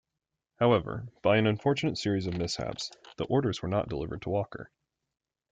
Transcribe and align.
However, 0.55 1.05
by 1.21 1.37
an 1.37 1.45
unfortunate 1.45 1.95
series 1.95 2.25
of 2.25 2.35
mishaps, 2.35 2.89
the 3.17 3.25
orders 3.25 3.61
were 3.61 3.69
not 3.69 3.87
delivered 3.87 4.23
to 4.23 4.31
Walker. 4.31 4.71